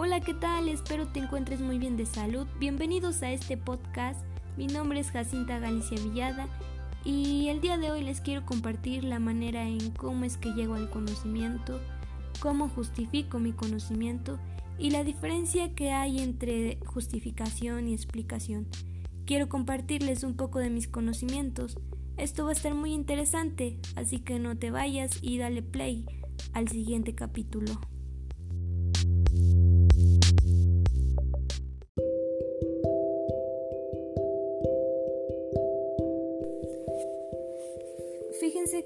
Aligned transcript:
Hola, 0.00 0.20
¿qué 0.20 0.32
tal? 0.32 0.68
Espero 0.68 1.08
te 1.08 1.18
encuentres 1.18 1.60
muy 1.60 1.80
bien 1.80 1.96
de 1.96 2.06
salud. 2.06 2.46
Bienvenidos 2.60 3.20
a 3.24 3.32
este 3.32 3.56
podcast. 3.56 4.20
Mi 4.56 4.68
nombre 4.68 5.00
es 5.00 5.10
Jacinta 5.10 5.58
Galicia 5.58 5.98
Villada 6.00 6.46
y 7.04 7.48
el 7.48 7.60
día 7.60 7.78
de 7.78 7.90
hoy 7.90 8.04
les 8.04 8.20
quiero 8.20 8.46
compartir 8.46 9.02
la 9.02 9.18
manera 9.18 9.66
en 9.66 9.90
cómo 9.90 10.24
es 10.24 10.36
que 10.36 10.52
llego 10.52 10.74
al 10.74 10.88
conocimiento, 10.88 11.80
cómo 12.38 12.68
justifico 12.68 13.40
mi 13.40 13.50
conocimiento 13.50 14.38
y 14.78 14.90
la 14.90 15.02
diferencia 15.02 15.74
que 15.74 15.90
hay 15.90 16.20
entre 16.20 16.78
justificación 16.86 17.88
y 17.88 17.92
explicación. 17.92 18.68
Quiero 19.26 19.48
compartirles 19.48 20.22
un 20.22 20.36
poco 20.36 20.60
de 20.60 20.70
mis 20.70 20.86
conocimientos. 20.86 21.76
Esto 22.16 22.44
va 22.44 22.50
a 22.50 22.52
estar 22.52 22.72
muy 22.72 22.92
interesante, 22.92 23.80
así 23.96 24.20
que 24.20 24.38
no 24.38 24.56
te 24.56 24.70
vayas 24.70 25.18
y 25.22 25.38
dale 25.38 25.60
play 25.60 26.06
al 26.52 26.68
siguiente 26.68 27.16
capítulo. 27.16 27.80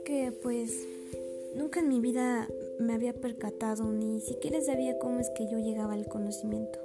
Que 0.01 0.33
pues 0.33 0.89
nunca 1.55 1.81
en 1.81 1.89
mi 1.89 2.01
vida 2.01 2.49
me 2.81 2.95
había 2.95 3.13
percatado 3.13 3.93
ni 3.93 4.21
siquiera 4.21 4.61
sabía 4.63 4.99
cómo 4.99 5.21
es 5.21 5.31
que 5.37 5.47
yo 5.47 5.59
llegaba 5.59 5.93
al 5.93 6.09
conocimiento. 6.09 6.79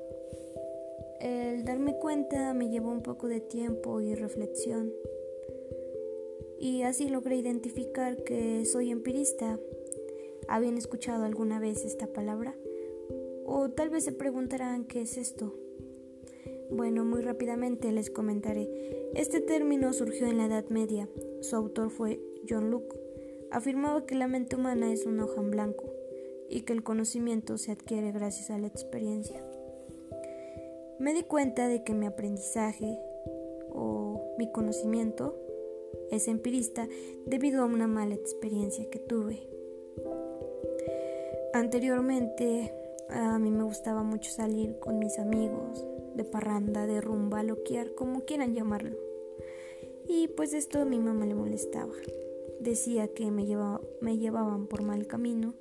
El 1.22 1.64
darme 1.64 1.98
cuenta 1.98 2.54
me 2.54 2.70
llevó 2.70 2.92
un 2.92 3.02
poco 3.02 3.28
de 3.28 3.40
tiempo 3.40 4.02
y 4.02 4.14
reflexión. 4.14 4.92
Y 6.60 6.84
así 6.84 7.08
logré 7.08 7.38
identificar 7.38 8.24
que 8.24 8.66
soy 8.66 8.92
empirista. 8.92 9.58
¿Habían 10.50 10.78
escuchado 10.78 11.24
alguna 11.24 11.60
vez 11.60 11.86
esta 11.86 12.08
palabra? 12.08 12.56
O 13.46 13.70
tal 13.70 13.90
vez 13.90 14.04
se 14.04 14.12
preguntarán 14.12 14.84
qué 14.84 15.02
es 15.02 15.18
esto. 15.18 15.56
Bueno, 16.70 17.06
muy 17.06 17.22
rápidamente 17.22 17.92
les 17.94 18.10
comentaré. 18.10 18.70
Este 19.16 19.40
término 19.40 19.94
surgió 19.94 20.28
en 20.28 20.38
la 20.38 20.46
Edad 20.46 20.68
Media. 20.70 21.10
Su 21.40 21.56
autor 21.56 21.90
fue 21.90 22.20
John 22.48 22.72
Locke. 22.72 23.00
Afirmaba 23.52 24.06
que 24.06 24.16
la 24.16 24.28
mente 24.28 24.56
humana 24.56 24.92
es 24.92 25.06
una 25.06 25.26
hoja 25.26 25.42
en 25.42 25.52
blanco 25.52 25.86
y 26.50 26.62
que 26.62 26.74
el 26.74 26.84
conocimiento 26.84 27.58
se 27.58 27.72
adquiere 27.72 28.12
gracias 28.12 28.50
a 28.50 28.58
la 28.58 28.68
experiencia. 28.68 29.44
Me 31.00 31.14
di 31.14 31.24
cuenta 31.24 31.68
de 31.68 31.84
que 31.84 31.94
mi 31.94 32.06
aprendizaje 32.06 33.00
o 33.70 34.36
mi 34.38 34.52
conocimiento 34.52 35.36
es 36.12 36.28
empirista 36.28 36.88
debido 37.26 37.62
a 37.62 37.66
una 37.66 37.88
mala 37.88 38.16
experiencia 38.16 38.90
que 38.90 39.00
tuve. 39.00 39.48
Anteriormente 41.54 42.74
a 43.10 43.40
mí 43.40 43.52
me 43.52 43.64
gustaba 43.64 44.04
mucho 44.04 44.32
salir 44.32 44.80
con 44.80 45.00
mis 45.00 45.18
amigos, 45.20 45.86
de 46.16 46.24
parranda, 46.24 46.86
de 46.88 47.00
rumba, 47.02 47.44
loquear, 47.44 47.94
como 47.94 48.26
quieran 48.26 48.54
llamarlo. 48.54 48.98
Y 50.08 50.30
pues 50.30 50.54
esto 50.54 50.80
a 50.80 50.86
mi 50.86 51.00
mamá 51.00 51.26
le 51.26 51.36
molestaba. 51.36 51.94
Decía 52.60 53.08
que 53.08 53.32
me, 53.32 53.46
me 54.02 54.18
llevaban 54.18 54.68
por 54.68 54.82
mal 54.82 55.08
camino 55.08 55.54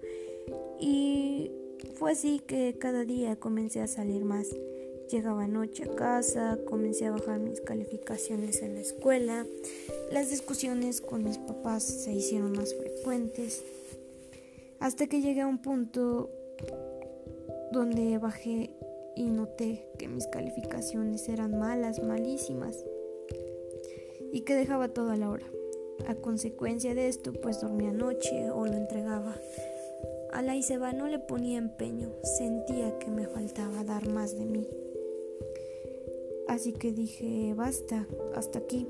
y 0.80 1.50
fue 1.94 2.12
así 2.12 2.41
que 2.41 2.77
cada 2.78 3.05
día 3.05 3.36
comencé 3.36 3.80
a 3.80 3.86
salir 3.86 4.25
más. 4.25 4.48
Llegaba 5.11 5.47
noche 5.47 5.84
a 5.84 5.94
casa, 5.94 6.58
comencé 6.66 7.06
a 7.06 7.12
bajar 7.12 7.38
mis 7.38 7.61
calificaciones 7.61 8.61
en 8.62 8.75
la 8.75 8.80
escuela, 8.80 9.47
las 10.11 10.30
discusiones 10.30 11.00
con 11.00 11.22
mis 11.22 11.38
papás 11.38 11.84
se 11.84 12.12
hicieron 12.12 12.53
más 12.53 12.75
frecuentes, 12.75 13.62
hasta 14.81 15.06
que 15.06 15.20
llegué 15.20 15.42
a 15.42 15.47
un 15.47 15.62
punto 15.62 16.28
donde 17.70 18.19
bajé 18.19 18.70
y 19.14 19.31
noté 19.31 19.86
que 19.98 20.08
mis 20.08 20.27
calificaciones 20.27 21.28
eran 21.28 21.58
malas, 21.58 22.03
malísimas, 22.03 22.84
y 24.32 24.41
que 24.41 24.54
dejaba 24.54 24.88
todo 24.88 25.10
a 25.10 25.16
la 25.16 25.31
hora. 25.31 25.47
A 26.06 26.14
consecuencia 26.14 26.94
de 26.94 27.08
esto, 27.08 27.32
pues 27.32 27.60
dormía 27.60 27.92
noche 27.92 28.50
o 28.50 28.66
lo 28.66 28.74
entregaba. 28.74 29.36
A 30.32 30.42
la 30.42 30.54
Iseba 30.54 30.92
no 30.92 31.08
le 31.08 31.18
ponía 31.18 31.58
empeño, 31.58 32.12
sentía 32.22 32.98
que 32.98 33.10
me 33.10 33.26
faltaba 33.26 33.84
dar 33.84 34.08
más 34.08 34.36
de 34.36 34.44
mí. 34.44 34.68
Así 36.46 36.72
que 36.72 36.92
dije, 36.92 37.54
basta, 37.54 38.06
hasta 38.34 38.58
aquí. 38.58 38.86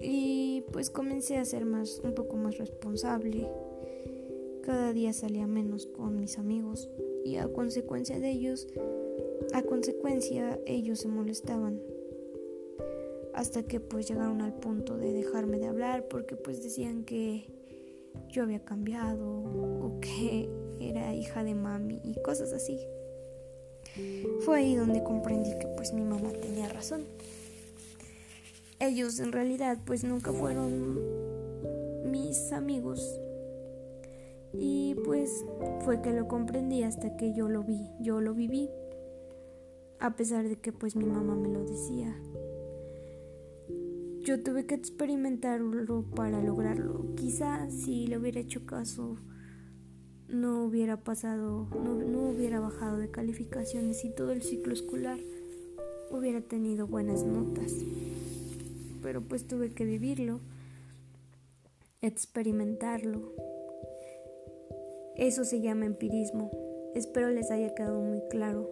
Y 0.00 0.64
pues 0.72 0.90
comencé 0.90 1.36
a 1.38 1.44
ser 1.44 1.64
más, 1.64 2.00
un 2.04 2.14
poco 2.14 2.36
más 2.36 2.58
responsable. 2.58 3.48
Cada 4.62 4.92
día 4.92 5.12
salía 5.12 5.46
menos 5.46 5.86
con 5.86 6.20
mis 6.20 6.38
amigos 6.38 6.90
y 7.24 7.36
a 7.36 7.48
consecuencia 7.48 8.20
de 8.20 8.30
ellos, 8.30 8.68
a 9.52 9.62
consecuencia 9.62 10.60
ellos 10.66 11.00
se 11.00 11.08
molestaban. 11.08 11.80
Hasta 13.38 13.62
que 13.62 13.78
pues 13.78 14.08
llegaron 14.08 14.40
al 14.40 14.52
punto 14.52 14.96
de 14.96 15.12
dejarme 15.12 15.60
de 15.60 15.68
hablar 15.68 16.08
porque 16.08 16.34
pues 16.34 16.60
decían 16.60 17.04
que 17.04 17.48
yo 18.28 18.42
había 18.42 18.64
cambiado 18.64 19.28
o 19.28 20.00
que 20.00 20.50
era 20.80 21.14
hija 21.14 21.44
de 21.44 21.54
mami 21.54 22.00
y 22.02 22.20
cosas 22.20 22.52
así. 22.52 22.80
Fue 24.40 24.58
ahí 24.58 24.74
donde 24.74 25.04
comprendí 25.04 25.56
que 25.56 25.68
pues 25.68 25.92
mi 25.92 26.02
mamá 26.02 26.32
tenía 26.32 26.68
razón. 26.68 27.04
Ellos 28.80 29.20
en 29.20 29.30
realidad 29.30 29.78
pues 29.84 30.02
nunca 30.02 30.32
fueron 30.32 30.98
mis 32.10 32.50
amigos. 32.50 33.20
Y 34.52 34.96
pues 35.04 35.44
fue 35.84 36.02
que 36.02 36.12
lo 36.12 36.26
comprendí 36.26 36.82
hasta 36.82 37.16
que 37.16 37.32
yo 37.34 37.48
lo 37.48 37.62
vi, 37.62 37.88
yo 38.00 38.20
lo 38.20 38.34
viví. 38.34 38.68
A 40.00 40.16
pesar 40.16 40.48
de 40.48 40.56
que 40.56 40.72
pues 40.72 40.96
mi 40.96 41.04
mamá 41.04 41.36
me 41.36 41.50
lo 41.50 41.62
decía. 41.62 42.20
Yo 44.28 44.42
tuve 44.42 44.66
que 44.66 44.74
experimentarlo 44.74 46.04
para 46.14 46.42
lograrlo. 46.42 47.14
Quizá 47.16 47.70
si 47.70 48.06
le 48.06 48.18
hubiera 48.18 48.40
hecho 48.40 48.66
caso 48.66 49.16
no 50.28 50.64
hubiera 50.64 50.98
pasado, 50.98 51.66
no, 51.82 52.28
hubiera 52.28 52.60
bajado 52.60 52.98
de 52.98 53.10
calificaciones 53.10 54.04
y 54.04 54.10
todo 54.14 54.32
el 54.32 54.42
ciclo 54.42 54.74
escolar 54.74 55.18
hubiera 56.10 56.42
tenido 56.42 56.86
buenas 56.86 57.24
notas. 57.24 57.72
Pero 59.02 59.22
pues 59.22 59.46
tuve 59.46 59.70
que 59.70 59.86
vivirlo, 59.86 60.40
experimentarlo. 62.02 63.32
Eso 65.16 65.46
se 65.46 65.62
llama 65.62 65.86
empirismo. 65.86 66.50
Espero 66.94 67.30
les 67.30 67.50
haya 67.50 67.74
quedado 67.74 68.02
muy 68.02 68.20
claro. 68.28 68.68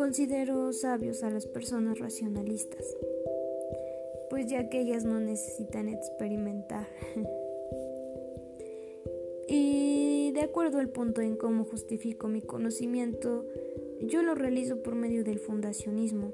Considero 0.00 0.72
sabios 0.72 1.22
a 1.24 1.28
las 1.28 1.46
personas 1.46 1.98
racionalistas, 1.98 2.96
pues 4.30 4.46
ya 4.46 4.70
que 4.70 4.80
ellas 4.80 5.04
no 5.04 5.20
necesitan 5.20 5.90
experimentar. 5.90 6.88
Y 9.46 10.32
de 10.32 10.40
acuerdo 10.40 10.78
al 10.78 10.88
punto 10.88 11.20
en 11.20 11.36
cómo 11.36 11.64
justifico 11.64 12.28
mi 12.28 12.40
conocimiento, 12.40 13.44
yo 14.00 14.22
lo 14.22 14.34
realizo 14.34 14.82
por 14.82 14.94
medio 14.94 15.22
del 15.22 15.38
fundacionismo, 15.38 16.32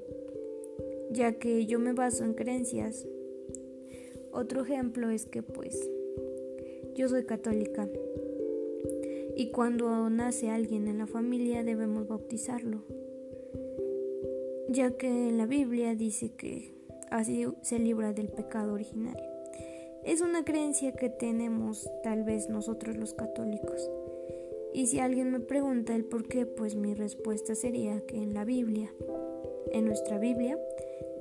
ya 1.11 1.33
que 1.33 1.67
yo 1.67 1.81
me 1.81 1.93
baso 1.93 2.23
en 2.23 2.35
creencias. 2.35 3.05
Otro 4.31 4.63
ejemplo 4.63 5.11
es 5.11 5.27
que 5.27 5.43
pues 5.43 5.91
yo 6.95 7.09
soy 7.09 7.25
católica 7.25 7.89
y 9.35 9.51
cuando 9.51 10.09
nace 10.09 10.51
alguien 10.51 10.87
en 10.87 10.99
la 10.99 11.09
familia 11.09 11.65
debemos 11.65 12.07
bautizarlo, 12.07 12.85
ya 14.69 14.91
que 14.93 15.07
en 15.07 15.39
la 15.39 15.47
Biblia 15.47 15.95
dice 15.95 16.31
que 16.31 16.73
así 17.11 17.47
se 17.63 17.79
libra 17.79 18.13
del 18.13 18.29
pecado 18.29 18.73
original. 18.73 19.17
Es 20.05 20.21
una 20.21 20.45
creencia 20.45 20.93
que 20.93 21.09
tenemos 21.09 21.91
tal 22.03 22.25
vez 22.25 22.49
nosotros 22.49 22.97
los 22.97 23.15
católicos. 23.15 23.91
Y 24.73 24.87
si 24.87 25.01
alguien 25.01 25.31
me 25.31 25.41
pregunta 25.41 25.95
el 25.95 26.05
por 26.05 26.29
qué, 26.29 26.47
pues 26.47 26.77
mi 26.77 26.95
respuesta 26.95 27.55
sería 27.55 28.01
que 28.07 28.17
en 28.17 28.35
la 28.35 28.45
Biblia, 28.45 28.93
en 29.73 29.87
nuestra 29.87 30.19
Biblia, 30.19 30.59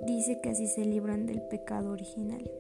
dice 0.06 0.40
que 0.42 0.50
así 0.50 0.68
se 0.68 0.86
libran 0.86 1.26
del 1.26 1.42
pecado 1.42 1.92
original. 1.92 2.52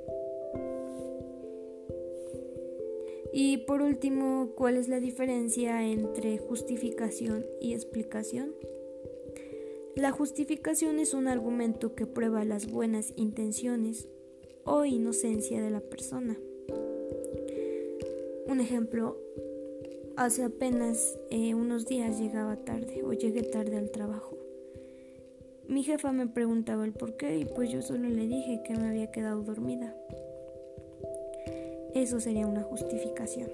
Y 3.33 3.57
por 3.57 3.81
último, 3.81 4.51
¿cuál 4.55 4.77
es 4.77 4.87
la 4.87 5.01
diferencia 5.01 5.85
entre 5.85 6.37
justificación 6.37 7.45
y 7.59 7.73
explicación? 7.73 8.53
La 9.95 10.11
justificación 10.11 10.99
es 10.99 11.13
un 11.13 11.29
argumento 11.29 11.95
que 11.95 12.05
prueba 12.05 12.43
las 12.43 12.69
buenas 12.69 13.13
intenciones 13.15 14.09
o 14.65 14.83
inocencia 14.83 15.61
de 15.61 15.69
la 15.69 15.79
persona. 15.79 16.37
Un 18.45 18.59
ejemplo, 18.59 19.17
hace 20.17 20.43
apenas 20.43 21.17
eh, 21.29 21.53
unos 21.53 21.85
días 21.85 22.19
llegaba 22.19 22.57
tarde 22.57 23.03
o 23.03 23.13
llegué 23.13 23.43
tarde 23.43 23.77
al 23.77 23.89
trabajo. 23.89 24.37
Mi 25.69 25.81
jefa 25.81 26.11
me 26.11 26.27
preguntaba 26.27 26.83
el 26.83 26.91
por 26.91 27.15
qué 27.15 27.39
y 27.39 27.45
pues 27.45 27.71
yo 27.71 27.81
solo 27.81 28.09
le 28.09 28.27
dije 28.27 28.63
que 28.65 28.75
me 28.75 28.89
había 28.89 29.11
quedado 29.11 29.43
dormida. 29.43 29.95
Eso 31.93 32.19
sería 32.19 32.47
una 32.47 32.63
justificación. 32.63 33.49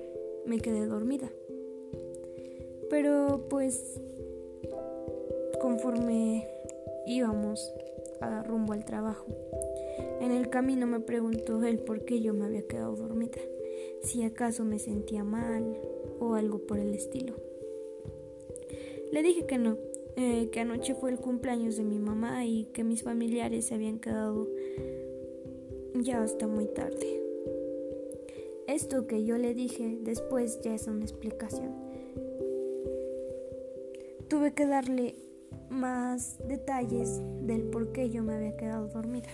Me 0.48 0.60
quedé 0.60 0.88
dormida. 0.88 1.30
Pero 2.90 3.46
pues 3.48 4.02
conforme 5.62 6.48
íbamos 7.06 7.72
a 8.20 8.42
rumbo 8.44 8.74
al 8.74 8.84
trabajo, 8.84 9.28
en 10.20 10.32
el 10.32 10.50
camino 10.50 10.88
me 10.88 11.00
preguntó 11.00 11.64
él 11.64 11.80
por 11.80 12.04
qué 12.04 12.20
yo 12.20 12.34
me 12.34 12.46
había 12.46 12.64
quedado 12.64 12.96
dormida, 12.96 13.40
si 14.02 14.24
acaso 14.24 14.66
me 14.66 14.80
sentía 14.80 15.24
mal 15.24 15.80
o 16.20 16.34
algo 16.34 16.60
por 16.60 16.80
el 16.80 16.94
estilo. 16.94 17.36
Le 19.12 19.22
dije 19.22 19.46
que 19.46 19.58
no, 19.58 19.78
eh, 20.16 20.50
que 20.52 20.62
anoche 20.62 20.96
fue 20.96 21.12
el 21.12 21.20
cumpleaños 21.20 21.78
de 21.78 21.84
mi 21.84 22.00
mamá 22.00 22.46
y 22.46 22.66
que 22.74 22.84
mis 22.84 23.04
familiares 23.04 23.66
se 23.66 23.76
habían 23.76 24.00
quedado 24.00 24.48
ya 25.96 26.24
hasta 26.24 26.48
muy 26.48 26.66
tarde. 26.66 27.22
Esto 28.68 29.06
que 29.06 29.26
yo 29.26 29.38
le 29.38 29.54
dije 29.54 30.00
después 30.02 30.62
ya 30.62 30.74
es 30.74 30.88
una 30.88 31.04
explicación. 31.04 31.76
Tuve 34.30 34.54
que 34.54 34.66
darle 34.66 35.16
más 35.70 36.38
detalles 36.48 37.22
del 37.42 37.64
por 37.64 37.92
qué 37.92 38.10
yo 38.10 38.24
me 38.24 38.36
había 38.36 38.56
quedado 38.58 38.88
dormida. 38.88 39.30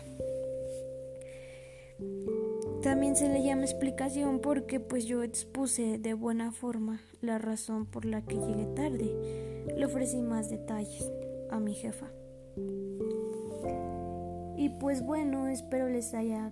También 2.81 3.15
se 3.15 3.27
le 3.27 3.43
llama 3.43 3.63
explicación 3.63 4.39
porque 4.39 4.79
pues 4.79 5.05
yo 5.05 5.23
expuse 5.23 5.97
de 5.97 6.13
buena 6.13 6.51
forma 6.51 7.01
la 7.21 7.37
razón 7.37 7.85
por 7.85 8.05
la 8.05 8.21
que 8.21 8.35
llegué 8.35 8.65
tarde. 8.75 9.65
Le 9.75 9.85
ofrecí 9.85 10.21
más 10.21 10.49
detalles 10.49 11.11
a 11.49 11.59
mi 11.59 11.73
jefa. 11.73 12.11
Y 14.55 14.69
pues 14.79 15.03
bueno, 15.03 15.47
espero 15.47 15.89
les 15.89 16.13
haya 16.13 16.49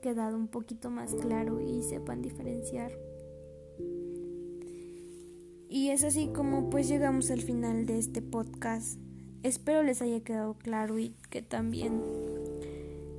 quedado 0.00 0.36
un 0.36 0.48
poquito 0.48 0.90
más 0.90 1.14
claro 1.14 1.60
y 1.60 1.82
sepan 1.82 2.22
diferenciar. 2.22 2.92
Y 5.74 5.90
es 5.90 6.04
así 6.04 6.28
como 6.28 6.70
pues 6.70 6.86
llegamos 6.86 7.32
al 7.32 7.42
final 7.42 7.84
de 7.84 7.98
este 7.98 8.22
podcast. 8.22 8.96
Espero 9.42 9.82
les 9.82 10.02
haya 10.02 10.20
quedado 10.20 10.54
claro 10.54 11.00
y 11.00 11.16
que 11.30 11.42
también 11.42 12.00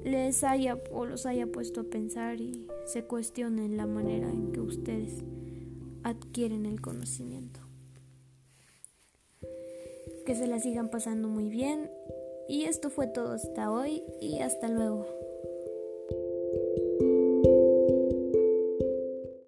les 0.05 0.41
haya 0.45 0.79
o 0.89 1.05
los 1.05 1.25
haya 1.25 1.47
puesto 1.47 1.81
a 1.81 1.83
pensar 1.83 2.39
y 2.39 2.65
se 2.85 3.03
cuestionen 3.03 3.75
la 3.75 3.87
manera 3.87 4.29
en 4.29 4.53
que 4.53 4.61
ustedes 4.61 5.25
adquieren 6.03 6.65
el 6.65 6.79
conocimiento. 6.79 7.59
Que 10.25 10.33
se 10.33 10.47
la 10.47 10.61
sigan 10.61 10.89
pasando 10.89 11.27
muy 11.27 11.49
bien 11.49 11.91
y 12.47 12.63
esto 12.63 12.89
fue 12.89 13.07
todo 13.07 13.33
hasta 13.33 13.69
hoy 13.69 14.01
y 14.21 14.39
hasta 14.39 14.69
luego. 14.69 15.24